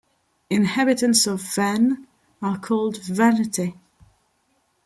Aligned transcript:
Inhabitants 0.49 1.27
of 1.27 1.39
Vannes 1.41 2.07
are 2.41 2.57
called 2.57 2.95
"Vannetais". 2.95 3.77